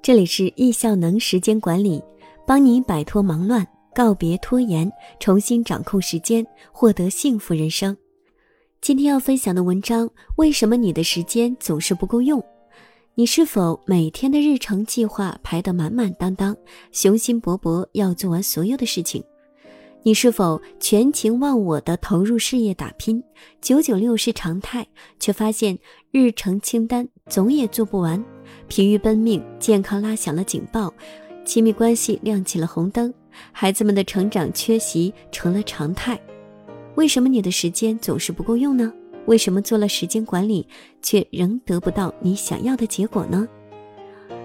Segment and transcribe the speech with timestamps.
[0.00, 2.02] 这里是易效能时间管理，
[2.46, 4.90] 帮你摆脱忙乱，告别拖延，
[5.20, 7.96] 重新掌控时间，获得幸福人生。
[8.80, 12.42] 今天要分享的文章：为什么你的时间总是不够用？
[13.14, 16.56] 你是否每天的日程计划排得满满当当，
[16.92, 19.22] 雄心勃勃要做完所有的事情？
[20.04, 23.22] 你是否全情忘我的投入事业打拼，
[23.60, 24.86] 九九六是常态，
[25.18, 25.76] 却发现
[26.12, 28.24] 日程清单总也做不完，
[28.68, 30.92] 疲于奔命，健康拉响了警报，
[31.44, 33.12] 亲密关系亮起了红灯，
[33.52, 36.18] 孩子们的成长缺席成了常态？
[36.94, 38.92] 为什么你的时间总是不够用呢？
[39.26, 40.66] 为什么做了时间管理，
[41.02, 43.46] 却仍得不到你想要的结果呢？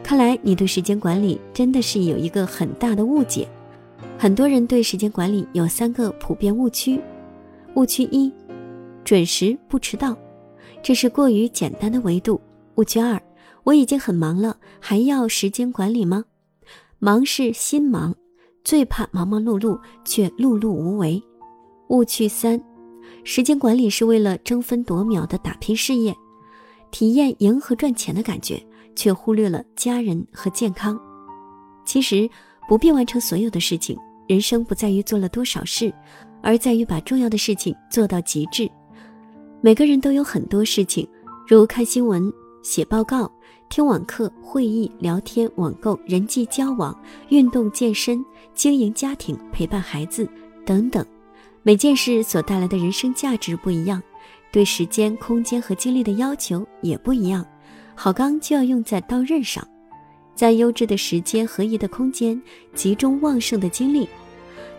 [0.04, 3.48] 看来你对时间管理真的是有一个很大的误解。
[4.18, 7.00] 很多人对时间管理有三个普遍误区：
[7.76, 8.32] 误区一，
[9.04, 10.16] 准时不迟到，
[10.82, 12.40] 这是过于简单的维度；
[12.76, 13.22] 误区二，
[13.64, 16.26] 我已经很忙了，还要时间管理吗？
[17.00, 18.16] 忙是心忙，
[18.64, 21.22] 最怕忙忙碌碌却碌碌无为；
[21.90, 22.62] 误区三，
[23.24, 26.16] 时间管理是为了争分夺秒的打拼事业，
[26.92, 28.62] 体验赢和赚钱的感觉，
[28.96, 31.00] 却忽略了家人和健康。
[31.86, 32.30] 其实
[32.68, 33.98] 不必完成所有的事情。
[34.26, 35.94] 人生不在于做了多少事，
[36.42, 38.72] 而在于把重要的事情做到极致。
[39.60, 41.06] 每个人都有很多事情，
[41.46, 43.30] 如看新闻、写报告、
[43.76, 46.96] 听网课、会议、聊天、网购、人际交往、
[47.30, 50.30] 运动健身、经营家庭、陪伴孩子
[50.64, 51.04] 等等。
[51.64, 54.00] 每件事所带来的人生价值不一样，
[54.52, 57.44] 对时间、空间和精力的要求也不一样。
[57.96, 59.68] 好钢就要用在刀刃上。
[60.36, 62.40] 在优质的时间、合宜的空间，
[62.76, 64.08] 集中旺盛的精力，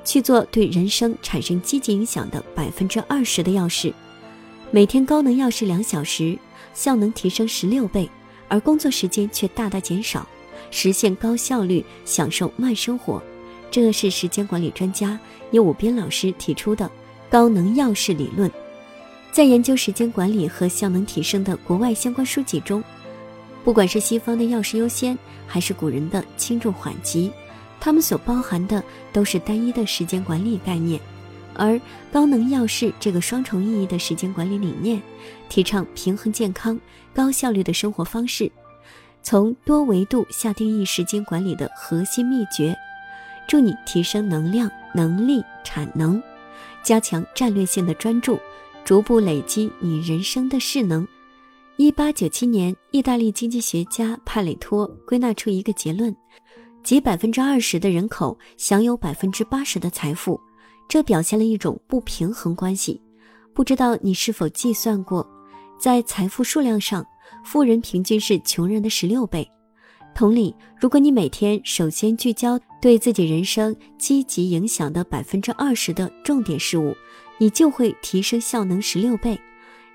[0.05, 3.93] 去做对人生产生积极影响的百分之二十的要事。
[4.71, 6.39] 每天高能要事两小时，
[6.75, 8.09] 效能提升十六倍，
[8.55, 10.25] 而工作时间却大大减少，
[10.71, 13.21] 实现高效率，享受慢生活。
[13.69, 15.19] 这是时间管理专家
[15.51, 16.89] 叶武斌老师提出的
[17.29, 18.49] 高能要事理论。
[19.33, 22.81] 在研究时间管理和效能提升的国外相关书籍中。
[23.65, 27.33] 不管是西方的要事优先，还是古人的轻重缓急，
[27.81, 28.81] 他们所包含的
[29.13, 31.01] 都是单一的时间管理概念。
[31.55, 31.81] 而
[32.13, 35.01] 高能要事这个双重意义的时间管理理念，
[35.49, 36.79] 提倡平衡、健康、
[37.15, 38.51] 高效率的生活方式，
[39.23, 42.75] 从多维度下定义时间管理的核心秘诀，
[43.49, 46.23] 助你提升能量、能力、产能，
[46.83, 48.39] 加强战略性的专注，
[48.85, 51.07] 逐步累积你人生的势能。
[51.77, 56.15] 一八九七年，意大利经济学家帕累托归纳出一个结论，
[56.85, 60.41] 即百分之二十的人口享有百分之八十的财富，
[60.89, 63.01] 这表现了一种不平衡关系。
[63.53, 65.27] 不知道你是否计算过，
[65.79, 67.07] 在财富数量上，
[67.45, 69.49] 富人平均是穷人的十六倍。
[70.15, 76.95] 同理，如果你每天首先聚焦对自己人生积极影响的百分之二十的重点事物，
[77.39, 79.39] 你就会提升效能十六倍。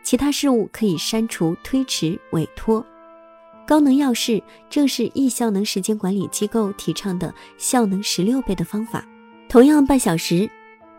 [0.03, 2.85] 其他事物可以删除、推迟、委托。
[3.65, 9.05] 高能要事正是易效能时间管理机构提倡的效能十六倍的方法。
[9.47, 10.49] 同样半小时，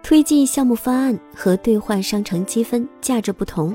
[0.03, 3.75] 推进项目方案和兑换商城积分价值不同，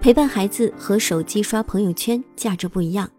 [0.00, 3.10] 陪伴孩子和手机刷朋友圈价值不一样。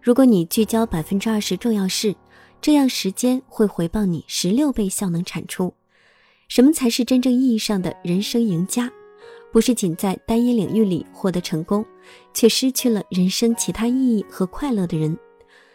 [0.00, 2.14] 如果你聚焦百分之二十重要事，
[2.62, 5.74] 这样时间会回报你十六倍效能产出。
[6.48, 8.90] 什么才是真正意义上的人生赢家？
[9.52, 11.84] 不是仅在单一领域里获得成功，
[12.32, 15.18] 却失去了人生其他意义和快乐的人。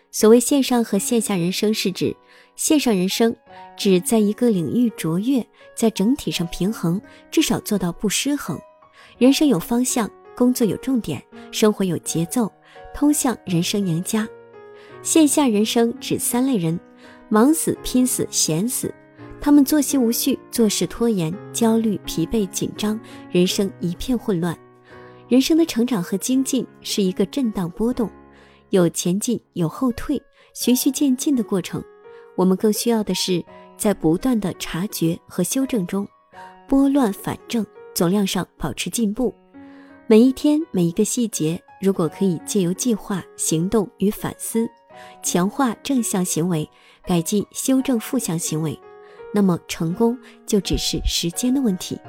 [0.10, 2.16] 所谓线上和线下人生，是指
[2.56, 3.36] 线上人生
[3.76, 8.60] 指在一个领域卓越，在整体上平衡，至少做到不失衡。
[9.18, 11.22] 人生有方向，工作有重点，
[11.52, 12.52] 生活有节奏，
[12.94, 14.28] 通向人生赢家。
[15.02, 16.80] 线下人生指三类人：
[17.28, 18.94] 忙死、拼死、闲死。
[19.42, 22.98] 他们作息无序，做事拖延，焦虑、疲惫、紧张，
[23.30, 24.58] 人生一片混乱。
[25.28, 28.10] 人生的成长和精进是一个震荡波动，
[28.70, 30.22] 有前进，有后退，
[30.54, 31.84] 循序渐进的过程。
[32.36, 33.44] 我们更需要的是
[33.78, 36.08] 在不断的察觉和修正中，
[36.68, 39.34] 拨乱反正，总量上保持进步。
[40.08, 44.70] 每一天，每一个细节，如果可以借由计划、行动与反思，
[45.22, 46.70] 强化正向行为，
[47.06, 48.78] 改进、修正负向行为。
[49.34, 52.00] 那么成功就只是时间的问题。